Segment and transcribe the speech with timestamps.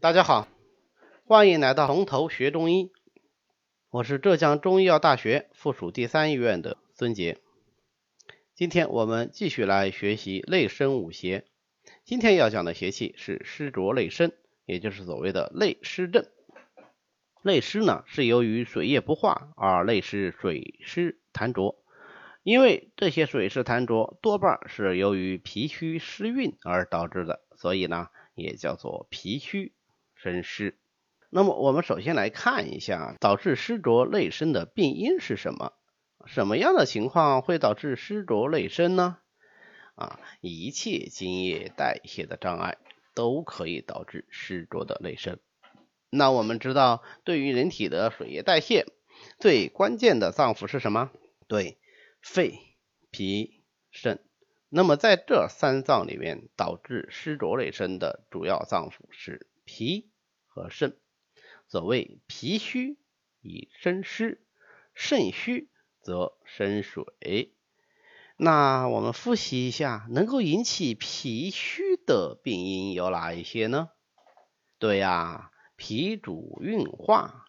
[0.00, 0.46] 大家好，
[1.24, 2.92] 欢迎来到从头学中医。
[3.90, 7.38] 我是浙江中医药大学附属第三医院的孙杰。
[8.54, 11.46] 今天我们继续来学习内生五邪。
[12.04, 14.30] 今天要讲的邪气是湿浊内生，
[14.66, 16.24] 也就是所谓的内湿症。
[17.42, 21.82] 内湿呢，是由于水液不化而内湿水湿痰浊。
[22.44, 28.06] 因为这些水湿痰浊多半是由于脾虚湿运而导致的，所以呢
[28.36, 29.74] 也叫做脾虚
[30.18, 30.78] 生湿。
[31.30, 35.72] 那么我们首先来看一下导致湿浊内生的病因是什么？
[36.26, 39.16] 什么样的情况会导致湿浊内生呢？
[39.94, 42.76] 啊，一切津液代谢的障碍
[43.14, 45.38] 都可以导致湿浊的内生。
[46.10, 48.86] 那我们知道，对于人体的水液代谢，
[49.38, 51.10] 最关键的脏腑是什么？
[51.46, 51.78] 对。
[52.20, 52.58] 肺、
[53.12, 53.62] 脾、
[53.92, 54.18] 肾，
[54.68, 60.10] 那么在这三脏里面，导致湿浊内生的主要脏腑是脾
[60.46, 60.98] 和肾。
[61.68, 62.96] 所谓脾虚
[63.42, 64.42] 以生湿，
[64.94, 65.68] 肾虚
[66.00, 67.54] 则生水。
[68.38, 73.90] 那我们复习一下，能够引起脾虚的病因有哪一些呢？
[74.78, 77.44] 对呀，脾主运化，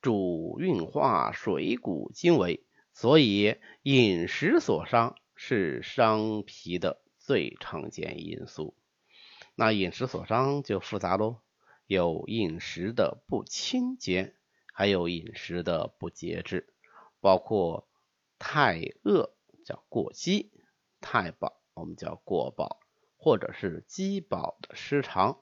[0.00, 2.64] 主运化水谷精微。
[2.94, 8.74] 所以饮食所伤是伤脾的最常见因素。
[9.54, 11.40] 那饮食所伤就复杂喽，
[11.88, 14.36] 有饮食的不清洁，
[14.72, 16.72] 还有饮食的不节制，
[17.20, 17.88] 包括
[18.38, 20.52] 太饿叫过饥，
[21.00, 22.78] 太饱我们叫过饱，
[23.16, 25.40] 或者是饥饱的失常，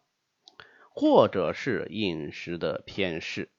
[0.88, 3.50] 或者是饮食的偏嗜。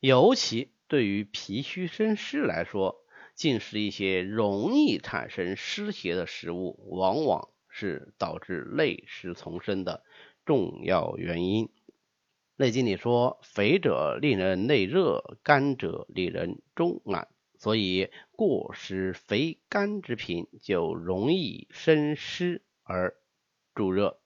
[0.00, 3.02] 尤其对于脾虚生湿来说。
[3.34, 10.04] 进食一些容易产生湿邪的食物，往往是导致内湿丛生的
[10.44, 11.66] 重要原因。
[12.56, 17.28] 《内经》里说：“肥者令人内热，干者令人中暖。”
[17.58, 23.14] 所以过食肥甘之品，就容易生湿而
[23.74, 24.18] 助热。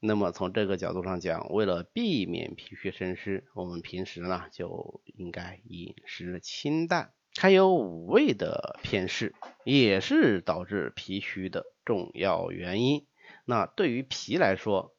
[0.00, 7.12] 那么从这个角度上讲，为了避免脾虚生湿，我们平时呢就应该饮食清淡。
[7.36, 9.34] 还有五味的偏嗜，
[9.64, 13.06] 也是导致脾虚的重要原因。
[13.44, 14.93] 那对于脾来说，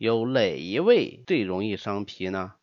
[0.00, 2.54] 有哪一味最容易伤脾呢？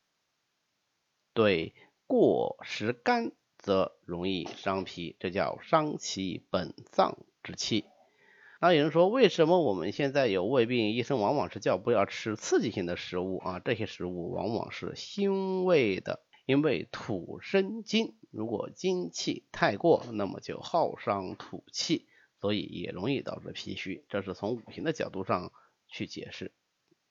[1.36, 1.76] 对，
[2.08, 7.86] 过食甘则容易伤脾，这叫伤其本脏之气。
[8.60, 13.60] 那有人说，为什么我们现在有胃病，医生往往是叫不要吃刺激性的食物啊？
[13.60, 16.24] 这些食物往往是辛味的。
[16.48, 22.08] 因为土生金，如果金气太过，那么就耗伤土气，
[22.42, 24.06] 所以也容易导致脾虚。
[24.10, 25.52] 这是从五行的角度上
[25.88, 26.52] 去解释。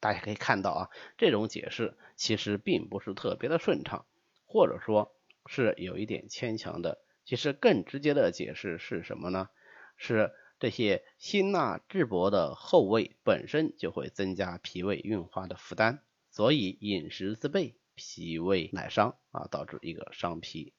[0.01, 4.07] 大家可以看到啊，这种解释其实并不是特别的顺畅，
[4.47, 5.15] 或者说
[5.47, 7.01] 是有一点牵强的。
[7.25, 9.49] 其实更直接的解释是什么呢？
[9.97, 17.77] 是这些辛辣质薄的后味本身就会增加脾胃运化的负担，所以饮食自备。
[17.99, 20.75] 脾胃乃伤啊，导致一个伤脾，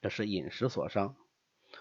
[0.00, 1.14] 这是饮食所伤，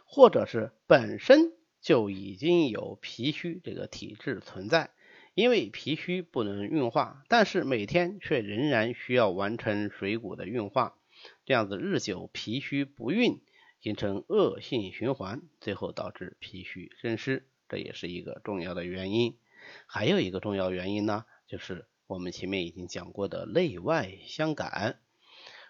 [0.03, 4.91] 或者是本身就已经有脾虚这个体质存在，
[5.39, 10.97] 因为脾虚不能运化，但是每天却仍然需要完成水谷的运化，
[11.45, 13.39] 这样子日久脾虚不运，
[13.79, 19.37] 形成恶性循环，最后导致脾虚生湿，这也是一个重要的原因。
[19.85, 21.85] 还有一个重要原因呢，就是。
[22.05, 24.99] 我们前面已经讲过的内外相感，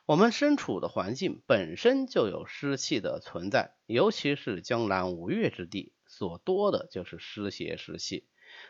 [0.05, 8.23] 我们身处的环境本身就有湿气的存在，尤其是江南五岳之地，所多的就是湿邪湿气。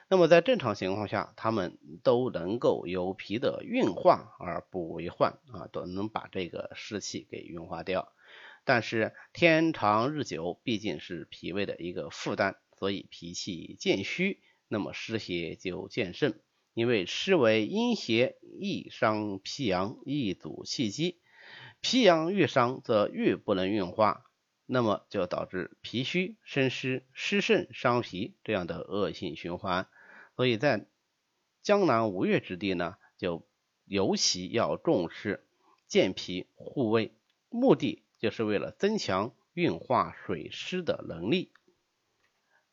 [0.07, 8.11] 那么在正常情况下，它们都能够由脾的运化而不为患啊，都能把这个湿气给运化掉。
[8.65, 16.33] 但是天长日久，毕竟是脾胃的一个负担，所以脾气渐虚，那么湿邪就渐盛。
[16.73, 21.19] 因为湿为阴邪，易伤脾阳，易阻气机。
[21.81, 24.28] 脾阳愈伤，则愈不能运化，
[24.71, 29.87] 那么就导致脾虚生湿，湿肾伤脾这样的恶性循环。
[30.35, 30.85] 所以在
[31.63, 33.47] 江南五岳之地呢，就
[33.85, 35.43] 尤其要重视
[35.87, 37.11] 健脾护胃，
[37.49, 41.51] 目的就是为了增强运化水湿的能力。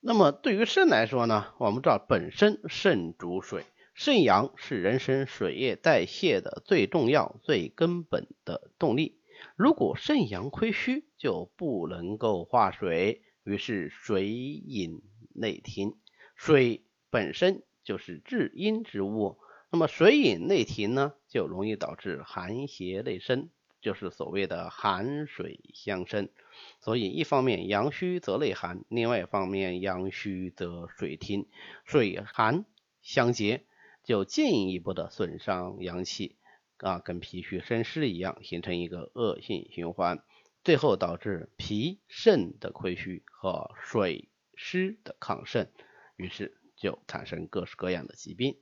[0.00, 3.64] 那么对于肾来说呢，我们知道本身肾主水。
[3.94, 9.18] 肾阳是人身水液代谢的最重要、最根本的动力。
[9.56, 15.02] 如果肾阳亏虚，就不能够化水，于是水饮
[15.34, 15.96] 内停。
[16.34, 19.38] 水本身就是至阴之物，
[19.70, 23.50] 那么水饮内停呢，就容易导致寒邪内生，
[23.80, 26.28] 就是所谓的寒水相生。
[26.80, 31.46] 所以一方面阳虚则内寒，另外一方面阳虚则水停，
[31.84, 32.64] 水寒
[33.02, 33.64] 相结，
[34.04, 36.36] 就进一步的损伤阳气
[36.78, 40.22] 啊，跟脾虚生湿一样，形成一个恶性循环，
[40.64, 45.68] 最后导致脾肾的亏虚和水湿的亢盛，
[46.16, 48.58] 于是就产生各式各样的疾病。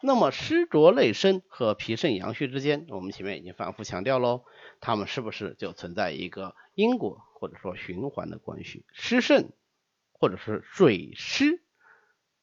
[0.00, 4.44] 那么湿浊内生和脾肾阳虚之间，我们前面已经反复强调喽，
[4.80, 8.84] 它们是不是就存在一个因果或者说循环的关系？
[8.92, 9.52] 湿肾
[10.12, 11.60] 或者是水湿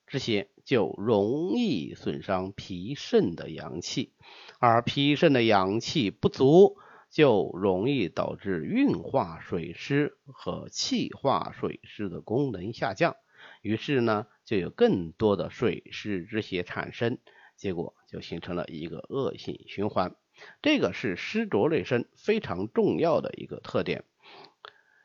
[0.06, 4.14] 这些就容易损伤脾肾的阳气，
[4.60, 6.78] 而脾肾的阳气不足，
[7.10, 13.16] 就容易导致运化水湿和气化水湿的功能下降。
[13.62, 17.18] 于是呢，就有更多的水湿之邪产生，
[17.58, 20.16] 结果就形成了一个恶性循环。
[20.62, 24.06] 这个是湿浊内生非常重要的一个特点，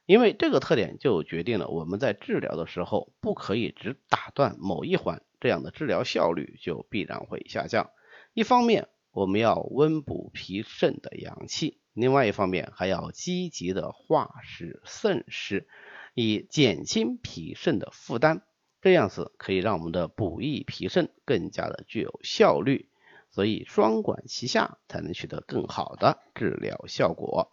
[0.06, 7.90] 因为这个特点就决定了我们在治疗的时候不可以只打断某一环，这样的治疗效率就必然会下降。
[8.34, 15.66] 一方面我们要温补脾肾的阳气，另外一方面还要积极的化湿渗湿。
[16.14, 18.42] 以减轻脾肾的负担，
[18.80, 22.88] 这样子可以让我们的补益脾肾更加的具有效率，
[23.30, 27.52] 所以双管齐下才能取得更好的治疗效果。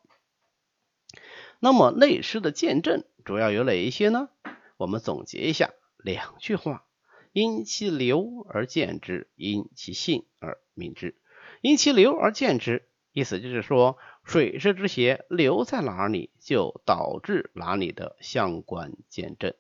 [1.60, 4.30] 那么内湿的见证主要有哪一些呢？
[4.78, 6.85] 我们总结一下两句话：
[7.36, 11.16] 因其流而见之，因其性而明之。
[11.60, 13.98] 因其流而见之，意思就是说。
[14.24, 19.54] 水湿之邪留在哪里，就导致哪里的相关见证。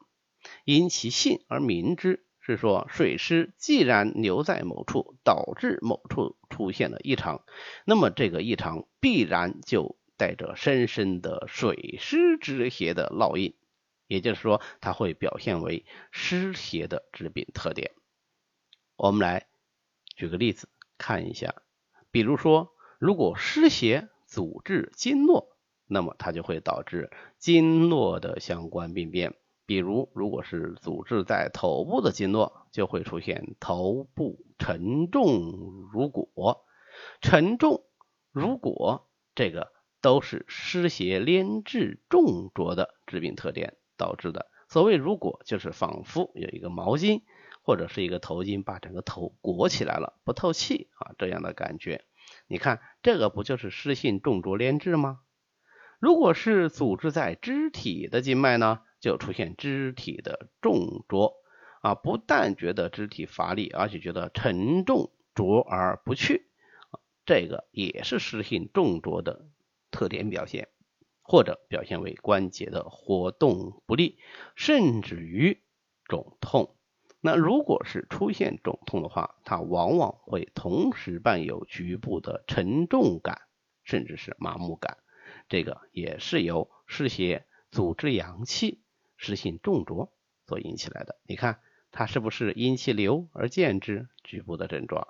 [0.63, 7.44] 因其性而明之，是说水湿既然留在某处，导致某处出现了异常，
[7.86, 13.54] 那么这个异常必然就带着深深的水湿之邪的烙印，
[14.07, 17.92] 也就是说，它会表现为湿邪的致病特点。
[18.96, 19.48] 我们来
[20.16, 21.56] 举个例子看一下，
[22.12, 24.10] 比如说，如果湿邪。
[24.28, 25.56] 阻滞经络，
[25.86, 29.36] 那么它就会导致经络的相关病变。
[29.68, 36.66] 比如，如果是阻滞在头部的经络，就会出现头部沉重如果。
[37.22, 37.86] 沉重
[38.31, 44.48] 如果，这个都是湿邪连滞重浊的致病特点导致的。
[44.68, 47.22] 所谓如果，就是仿佛有一个毛巾
[47.62, 52.04] 或者是一个头巾把整个头裹起来了，不透气啊，这样的感觉。
[52.48, 55.20] 你看，这个不就是湿性重浊连滞吗？
[56.00, 61.36] 如果是阻滞在肢体的经脉呢，就出现肢体的重浊
[61.82, 66.48] 啊，不但觉得肢体乏力，而且觉得沉重浊而不去，
[67.26, 69.46] 这个也是湿性重浊的
[69.92, 70.68] 特点表现，
[71.27, 74.19] 或者表现为关节的活动不利，
[74.56, 75.63] 甚至于
[76.06, 76.75] 肿痛。
[77.19, 83.42] 那如果是出现肿痛的话，它往往会同时伴有局部的沉重感，
[83.83, 85.00] 甚至是麻木感，
[85.50, 88.83] 这个也是由湿邪阻滞阳气、
[89.18, 90.13] 湿性重浊
[90.45, 91.19] 所引起来的。
[91.25, 91.60] 你看
[91.92, 95.07] 它是不是因其流而见之局部的症状，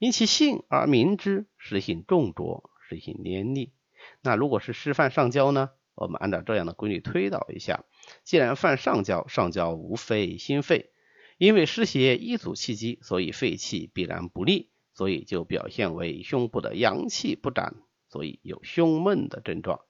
[0.00, 3.72] 因其性而明之湿性重浊、湿性黏腻？
[4.20, 5.70] 那如果是湿犯上焦呢？
[5.94, 7.84] 我们按照这样的规律推导一下，
[8.24, 10.90] 既然犯上焦，上焦无非心肺。
[11.38, 17.74] 因为湿邪一阻气机，所以肺气必然不利，所以就表现为胸部的阳气不展，
[18.08, 19.80] 所以有胸闷的症状。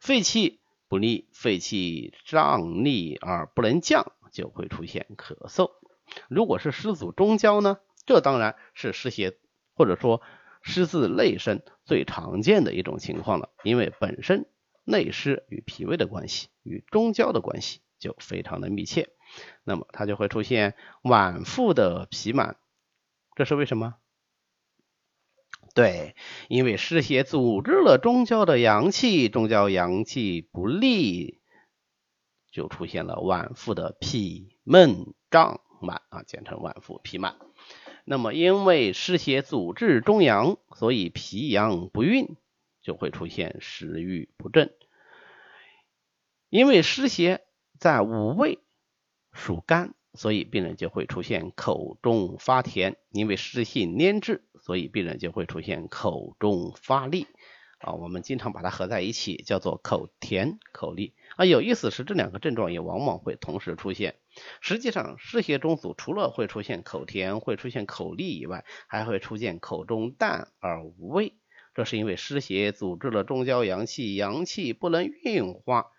[0.00, 5.70] 肺气不利，肺气胀逆而不能降，就会出现咳嗽。
[6.28, 7.78] 如果是湿阻中焦呢？
[8.04, 9.36] 这当然是湿邪
[9.74, 10.22] 或者说
[10.68, 14.50] 湿自内生最常见的一种情况了，因为本身
[14.84, 19.08] 内湿与脾胃的关系与中焦的关系就非常的密切。
[19.62, 22.56] 那么它就会出现脘腹的痞满，
[23.36, 23.94] 这是为什么？
[25.72, 26.16] 对，
[26.48, 31.40] 因为湿邪阻滞了中焦的阳气，中焦阳气不利，
[32.50, 37.36] 就出现了脘腹的痞闷胀满啊，简称脘腹痞满。
[38.08, 42.36] 那么因为湿邪阻滞中阳，所以脾阳不运，
[42.80, 44.72] 就会出现食欲不振。
[46.48, 47.44] 因为湿邪
[47.80, 48.60] 在五味。
[49.32, 57.26] 属肝，所以病人就会出现口中发甜；因为湿性粘滞，所以病人就会出现口中发腻。
[57.78, 61.12] 啊，我们经常把它合在一起，叫做口甜口腻。
[61.36, 64.16] 啊，有意思是这两个症状也往往会同时出现。
[64.60, 71.34] 实际上，湿邪中阻除了会出现口甜、会出现口腻以外，还会出现口中淡而无味。
[71.74, 75.92] 这是因为湿邪阻滞了中焦阳气，阳气不能运化，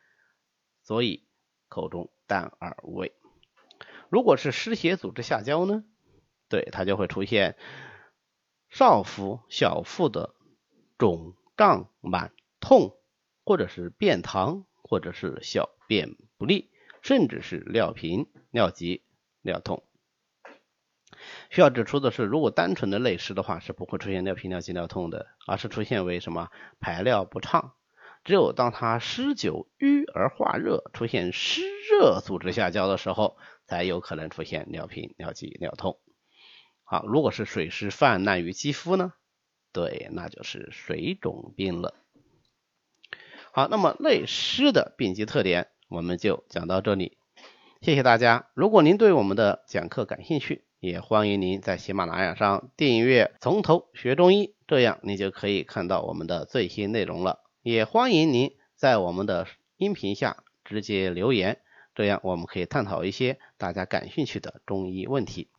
[0.81, 1.27] 所以
[1.69, 3.13] 口中淡而无味。
[4.09, 5.83] 如果是湿邪阻滞下焦呢？
[6.49, 7.55] 对，它就会出现
[8.69, 10.33] 少腹、小腹的
[10.97, 12.95] 肿胀、满痛，
[13.43, 14.63] 或者是便溏。
[14.89, 16.71] 或者是小便不利，
[17.01, 19.03] 甚至是尿频、尿急、
[19.41, 19.83] 尿痛。
[21.49, 26.47] 需要指出的是，如果单纯的内湿的话，是不会出现尿频、尿急、尿痛的，而是出现为什么
[26.79, 27.73] 排尿不畅。
[28.23, 35.99] 只有当它湿久瘀而化热，出现湿热组织下焦的时候，才有可能出现尿频、尿急、尿痛。
[36.85, 39.11] 好，如果是水湿泛滥于肌肤呢？
[39.77, 41.93] 对，那就是水肿病了。
[43.51, 47.19] 好，那么内湿的病机特点我们就讲到这里，
[47.81, 48.47] 谢谢大家。
[48.55, 57.43] 如果您对我们的讲课感兴趣，也欢迎您在喜马拉雅上订阅《从头学中医》，这样你就可以看到我们的最新内容了。
[57.61, 61.59] 也欢迎您在我们的音频下直接留言，
[61.93, 65.51] 这样我们可以探讨一些大家感兴趣的中医问题。